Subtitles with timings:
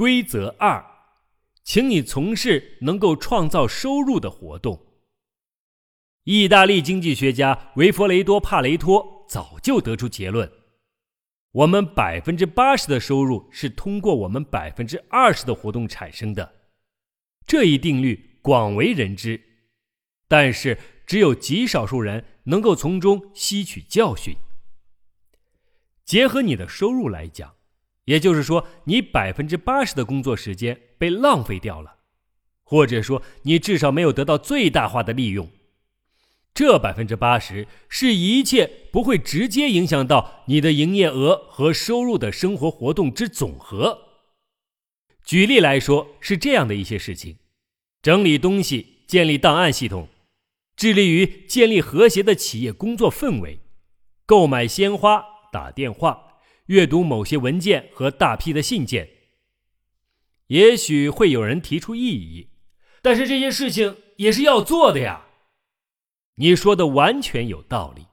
[0.00, 0.82] 规则二，
[1.62, 4.86] 请你从事能够创造收入的活动。
[6.24, 10.50] 意大利经济学家维弗雷多·帕雷托早就得出结论：
[11.52, 16.50] 我们百分之八十的收入是通过我们百分之二十的活动产生的。
[17.46, 19.38] 这一定律广为人知，
[20.26, 24.34] 但是只有极少数人能够从中吸取教训。
[26.06, 27.54] 结合你的收入来讲，
[28.10, 31.98] 也就是说，你百分之八十的工作时间被浪费掉了，
[32.64, 35.48] 或者说你至少没有得到最大化的利用。
[36.52, 44.08] 这百分之八十是一切不会直接影响到你的营业额和收入的生活活动之总和。
[45.24, 47.36] 举例来说，是这样的一些事情：
[48.02, 50.08] 整理东西、建立档案系统、
[50.74, 53.60] 致力于建立和谐的企业工作氛围、
[54.26, 56.29] 购买鲜花、打电话、
[56.70, 59.08] 阅读某些文件和大批的信件。
[60.46, 62.50] 也许会有人提出异议，
[63.02, 65.26] 但是这些事情也是要做的呀。
[66.36, 68.06] 你说的完全有道理。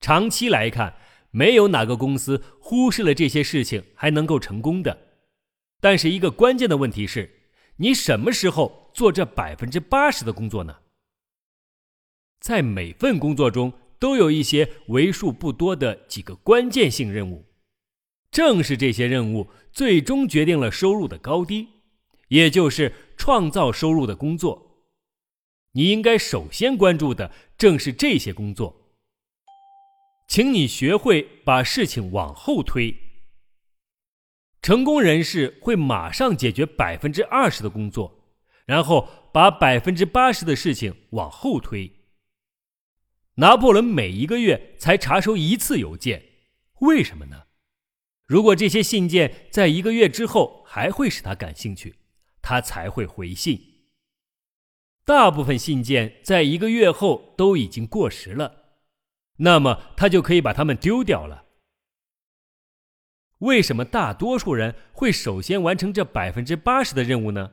[0.00, 0.98] 长期来看，
[1.30, 4.98] 没有哪个公司忽视了这些事情还能够成功的。
[5.80, 10.76] 但是一个关键的问题是，你什么时候做这百分之八十的工作呢？
[12.38, 17.45] 在每份工作中都有一些为数不多的几个关键性任务，
[18.36, 21.68] 正是这些任务最终决定了收入的高低，
[22.28, 24.84] 也就是创造收入的工作。
[25.72, 28.92] 你应该首先关注的正是这些工作，
[30.28, 32.94] 请你学会把事情往后推。
[34.60, 41.90] 成功人士会马上解决百分之二十的工作，然后把百分之八十的事情往后推。
[43.36, 46.22] 拿破仑每一个月才查收一次邮件，
[46.80, 47.45] 为什么呢？
[48.26, 51.96] 如果这些信件在一个月之后还会使他感兴趣，
[52.42, 53.60] 他才会回信。
[55.04, 58.80] 大部分信件在一个月后都已经过时了，
[59.36, 61.44] 那么他就可以把它们丢掉了。
[63.38, 67.52] 为什么大多数人会首先完成这百分之八十的任务呢？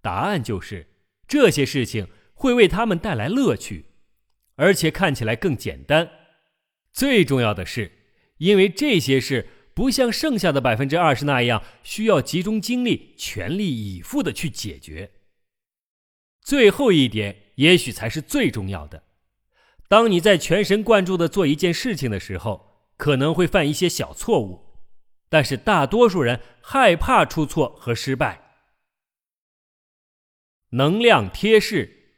[0.00, 0.86] 答案就是
[1.26, 3.86] 这些事情会为他们带来乐趣，
[4.54, 6.08] 而且看起来更简单。
[6.92, 7.90] 最重要的是，
[8.36, 9.48] 因为这些事
[9.78, 15.12] 不像剩下的百分之二十那样需要集中精力、全力以赴的去解决。
[16.40, 19.04] 最后一点，也许才是最重要的。
[19.86, 24.80] 当你在全神贯注的做一件事情的时候，可能会犯一些小错误，
[25.28, 28.64] 但是大多数人害怕出错和失败。
[30.70, 32.16] 能量贴士，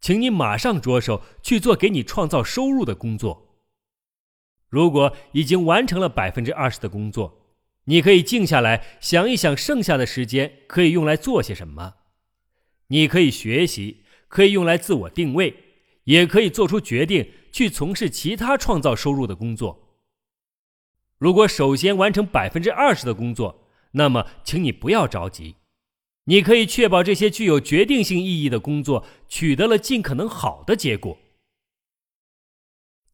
[0.00, 3.49] 请你马上着手去做给你创造收入的工作。
[4.70, 7.42] 如果已经完成了百分之二十的工作，
[7.84, 11.94] 你可以静下来想一想，剩下的时间可以用来做些什么。
[12.86, 15.54] 你可以学习，可以用来自我定位，
[16.04, 19.88] 也可以做出决定去从事其他创造收入的工作。
[21.18, 25.56] 如果首先完成百分之二十的工作，那么请你不要着急，
[26.24, 31.18] 你可以确保这些具有决定性意义的工作取得了尽可能好的结果。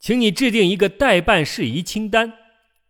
[0.07, 2.33] 请你制定一个待办事宜清单，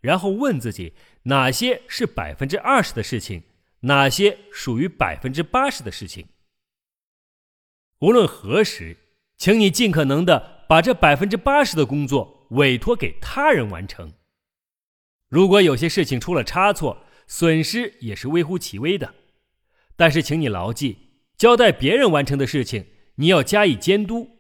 [0.03, 3.43] 然后问自己哪些是百分之二十的事情，
[3.81, 6.27] 哪些属于百分之八十的事情。
[8.01, 8.99] 无论何时，
[9.39, 14.13] 请你尽可能的把这百分之八十的工作委托给他人完成。
[15.31, 19.15] 如果有些事情出了差错，损失也是微乎其微的。
[19.97, 20.99] 但是，请你牢记，
[21.39, 22.85] 交代别人完成的事情，
[23.15, 24.36] 你要加以监督。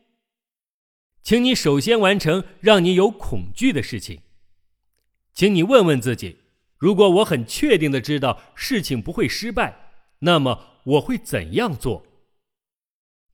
[1.27, 4.21] 请你首先完成让你有恐惧的事情。
[5.35, 6.37] 请你问问自己：
[6.79, 12.07] 如果我很确定的知道事情不会失败，那么我会怎样做？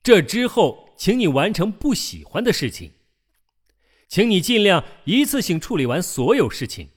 [0.03, 2.93] 这之后，请你完成不喜欢的事情，
[4.09, 6.89] 请你尽量一次性处理完所有事情。